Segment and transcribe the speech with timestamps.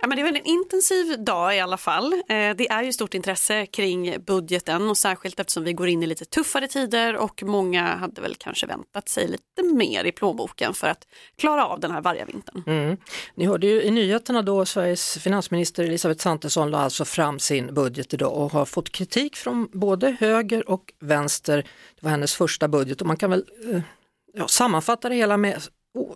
[0.00, 2.12] Ja, men det är väl en intensiv dag i alla fall.
[2.12, 6.06] Eh, det är ju stort intresse kring budgeten och särskilt eftersom vi går in i
[6.06, 10.86] lite tuffare tider och många hade väl kanske väntat sig lite mer i plånboken för
[10.86, 11.06] att
[11.38, 12.62] klara av den här vargavintern.
[12.66, 12.96] Mm.
[13.34, 18.14] Ni hörde ju i nyheterna då Sveriges finansminister Elisabeth Svantesson la alltså fram sin budget
[18.14, 21.56] idag och har fått kritik från både höger och vänster.
[21.94, 23.80] Det var hennes första budget och man kan väl eh,
[24.34, 25.62] ja, sammanfatta det hela med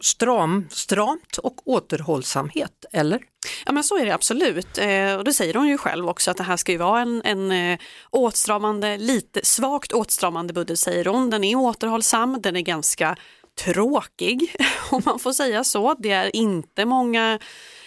[0.00, 3.20] stram, stramt och återhållsamhet, eller?
[3.66, 6.36] Ja men så är det absolut eh, och det säger hon ju själv också att
[6.36, 7.78] det här ska ju vara en, en eh,
[8.10, 11.30] åtstramande, lite svagt åtstramande budget säger hon.
[11.30, 13.16] Den är återhållsam, den är ganska
[13.64, 14.56] tråkig
[14.90, 15.94] om man får säga så.
[15.98, 17.38] Det är inte många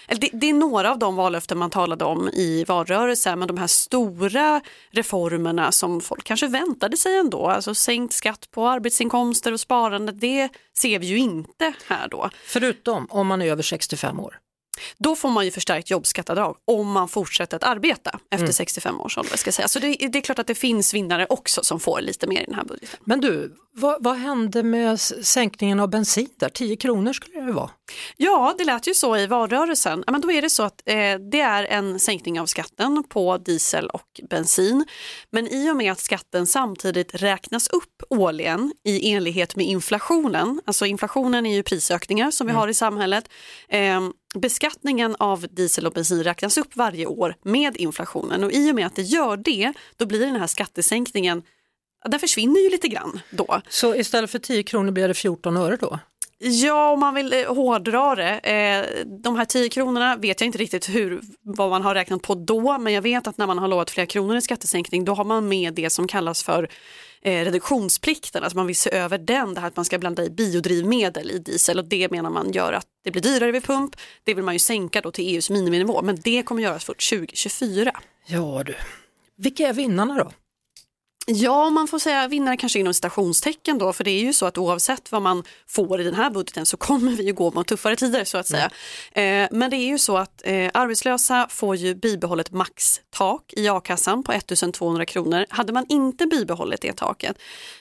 [0.07, 3.67] det, det, är några av de vallöften man talade om i valrörelsen men de här
[3.67, 10.11] stora reformerna som folk kanske väntade sig ändå, alltså sänkt skatt på arbetsinkomster och sparande,
[10.11, 12.29] det ser vi ju inte här då.
[12.45, 14.39] Förutom om man är över 65 år.
[14.97, 18.53] Då får man ju förstärkt jobbskatteavdrag om man fortsätter att arbeta efter mm.
[18.53, 19.37] 65 års ålder.
[19.37, 19.67] Ska säga.
[19.67, 22.45] Så det, det, är klart att det finns vinnare också som får lite mer i
[22.45, 22.99] den här budgeten.
[23.03, 26.49] Men du, vad, vad hände med sänkningen av bensin där?
[26.49, 27.69] 10 kronor skulle det vara?
[28.17, 30.03] Ja, det lät ju så i valrörelsen.
[30.07, 30.95] Men då är det så att eh,
[31.31, 34.85] det är en sänkning av skatten på diesel och bensin.
[35.31, 40.85] Men i och med att skatten samtidigt räknas upp årligen i enlighet med inflationen, alltså
[40.85, 42.59] inflationen är ju prisökningar som vi mm.
[42.59, 43.29] har i samhället,
[43.69, 44.01] eh,
[44.33, 48.85] beskattningen av diesel och bensin räknas upp varje år med inflationen och i och med
[48.85, 51.43] att det gör det, då blir den här skattesänkningen
[52.09, 53.61] den försvinner ju lite grann då.
[53.69, 55.99] Så istället för 10 kronor blir det 14 öre då?
[56.39, 58.39] Ja, om man vill eh, hårdra det.
[58.39, 62.35] Eh, de här 10 kronorna vet jag inte riktigt hur, vad man har räknat på
[62.35, 65.23] då, men jag vet att när man har lovat flera kronor i skattesänkning, då har
[65.23, 66.69] man med det som kallas för
[67.23, 70.29] eh, reduktionsplikten, alltså man vill se över den, det här att man ska blanda i
[70.29, 73.95] biodrivmedel i diesel och det menar man gör att det blir dyrare vid pump.
[74.23, 77.91] Det vill man ju sänka då till EUs miniminivå, men det kommer göras först 2024.
[78.25, 78.75] Ja du,
[79.35, 80.31] vilka är vinnarna då?
[81.25, 84.57] Ja, man får säga vinnare kanske inom citationstecken då, för det är ju så att
[84.57, 87.95] oavsett vad man får i den här budgeten så kommer vi ju gå mot tuffare
[87.95, 88.69] tider så att säga.
[89.13, 89.43] Mm.
[89.43, 94.23] Eh, men det är ju så att eh, arbetslösa får ju bibehållet maxtak i a-kassan
[94.23, 95.45] på 1200 kronor.
[95.49, 97.37] Hade man inte bibehållit det taket,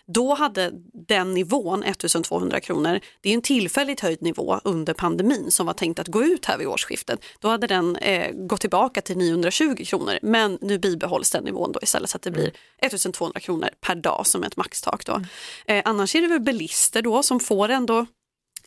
[0.07, 0.71] då hade
[1.09, 5.99] den nivån, 1200 kronor, det är en tillfälligt höjd nivå under pandemin som var tänkt
[5.99, 7.25] att gå ut här vid årsskiftet.
[7.39, 11.81] Då hade den eh, gått tillbaka till 920 kronor, men nu bibehålls den nivån då
[11.83, 15.07] istället så att det blir 1200 200 kronor per dag som ett maxtak.
[15.07, 15.13] Då.
[15.13, 15.27] Mm.
[15.67, 18.07] Eh, annars är det väl bilister då som får ändå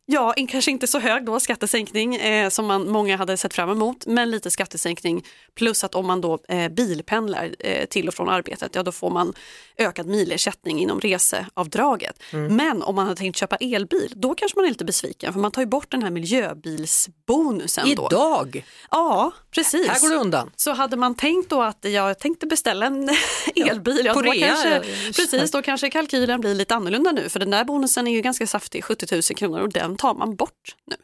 [0.08, 4.06] Ja, kanske inte så hög då skattesänkning eh, som man, många hade sett fram emot,
[4.06, 8.76] men lite skattesänkning plus att om man då eh, bilpendlar eh, till och från arbetet,
[8.76, 9.34] ja då får man
[9.78, 12.20] ökad milersättning inom reseavdraget.
[12.32, 12.56] Mm.
[12.56, 15.52] Men om man hade tänkt köpa elbil, då kanske man är lite besviken för man
[15.52, 17.88] tar ju bort den här miljöbilsbonusen.
[17.88, 18.10] Idag?
[18.54, 18.62] Då.
[18.92, 19.88] Ja, precis.
[19.88, 20.52] Här går det undan.
[20.56, 23.10] Så hade man tänkt då att jag tänkte beställa en
[23.56, 24.82] elbil, ja, då, kanske,
[25.16, 28.48] precis, då kanske kalkylen blir lite annorlunda nu för den där bonusen är ju ganska
[28.48, 30.96] saftig, 70 000 kronor och den tar man bort nu.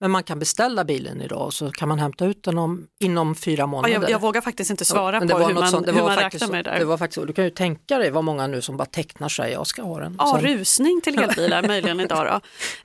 [0.00, 3.34] Men man kan beställa bilen idag och så kan man hämta ut den om, inom
[3.34, 3.94] fyra månader.
[3.94, 6.48] Ja, jag, jag, vågar faktiskt inte svara ja, på hur man, sånt, hur man räknar
[6.48, 6.78] med det där.
[6.78, 9.52] Det var faktiskt, du kan ju tänka dig vad många nu som bara tecknar sig,
[9.52, 10.16] jag ska ha den.
[10.18, 10.50] Ja, Sen...
[10.50, 12.32] rusning till elbilar möjligen idag då.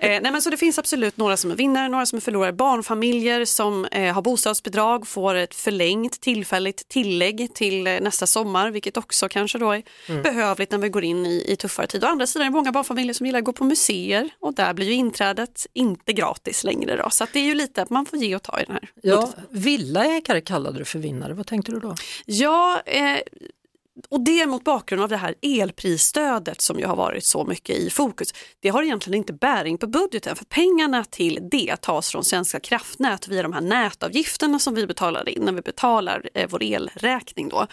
[0.05, 2.53] Eh, nej, men så det finns absolut några som är vinnare, några som är förlorare.
[2.53, 8.97] Barnfamiljer som eh, har bostadsbidrag får ett förlängt tillfälligt tillägg till eh, nästa sommar, vilket
[8.97, 10.21] också kanske då är mm.
[10.21, 12.07] behövligt när vi går in i, i tuffare tider.
[12.07, 14.73] Å andra sidan är det många barnfamiljer som gillar att gå på museer och där
[14.73, 17.00] blir ju inträdet inte gratis längre.
[17.03, 17.09] Då.
[17.09, 18.91] Så det är ju lite att man får ge och ta i den här.
[19.01, 21.95] Ja, villaägare kallade du för vinnare, vad tänkte du då?
[22.25, 23.19] Ja, eh,
[24.09, 27.89] och det mot bakgrund av det här elprisstödet som ju har varit så mycket i
[27.89, 28.33] fokus.
[28.59, 33.27] Det har egentligen inte bäring på budgeten för pengarna till det tas från Svenska kraftnät
[33.27, 37.49] via de här nätavgifterna som vi betalar in när vi betalar eh, vår elräkning.
[37.49, 37.67] Då.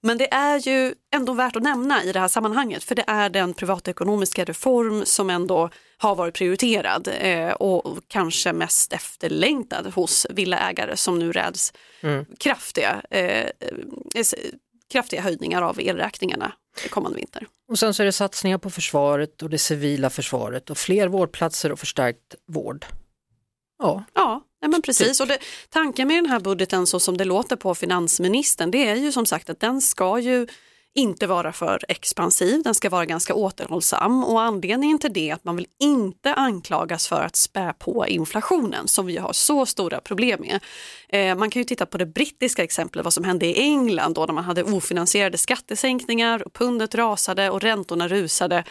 [0.00, 3.30] Men det är ju ändå värt att nämna i det här sammanhanget för det är
[3.30, 10.96] den privatekonomiska reform som ändå har varit prioriterad eh, och kanske mest efterlängtad hos villaägare
[10.96, 12.24] som nu räds mm.
[12.38, 13.48] kraftiga eh,
[14.92, 16.52] kraftiga höjningar av elräkningarna
[16.90, 17.46] kommande vinter.
[17.68, 21.72] Och sen så är det satsningar på försvaret och det civila försvaret och fler vårdplatser
[21.72, 22.86] och förstärkt vård.
[23.78, 25.20] Ja, ja Nej, men precis.
[25.20, 25.38] Och det,
[25.68, 29.26] tanken med den här budgeten så som det låter på finansministern det är ju som
[29.26, 30.46] sagt att den ska ju
[30.94, 35.44] inte vara för expansiv, den ska vara ganska återhållsam och anledningen till det är att
[35.44, 40.40] man vill inte anklagas för att spä på inflationen som vi har så stora problem
[40.40, 40.60] med.
[41.08, 44.26] Eh, man kan ju titta på det brittiska exemplet, vad som hände i England då
[44.26, 48.64] när man hade ofinansierade skattesänkningar, och pundet rasade och räntorna rusade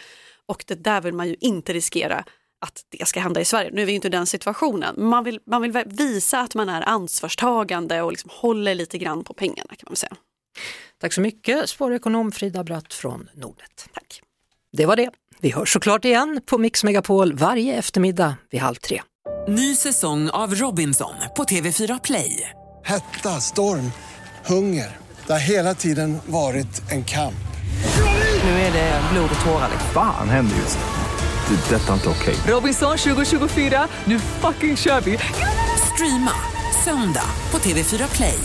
[0.46, 2.24] och det där vill man ju inte riskera
[2.60, 3.70] att det ska hända i Sverige.
[3.72, 4.94] Nu är vi inte i den situationen.
[5.08, 9.34] Man vill, man vill visa att man är ansvarstagande och liksom håller lite grann på
[9.34, 10.16] pengarna kan man säga.
[11.00, 13.88] Tack så mycket spårekonom Frida Bratt från Nordnet.
[13.94, 14.20] Tack.
[14.72, 15.10] Det var det.
[15.40, 19.02] Vi hörs såklart igen på Mix Megapol varje eftermiddag vid halv tre.
[19.48, 22.50] Ny säsong av Robinson på TV4 Play.
[22.84, 23.92] Hetta, storm,
[24.46, 24.96] hunger.
[25.26, 27.34] Det har hela tiden varit en kamp.
[28.44, 29.70] Nu är det blod och tårar.
[29.94, 30.84] Fan händer just nu.
[31.56, 31.74] Det.
[31.74, 32.34] är Detta är inte okej.
[32.46, 35.18] Robinson 2024, nu fucking kör vi!
[35.94, 36.32] Streama
[36.84, 38.38] söndag på TV4 Play.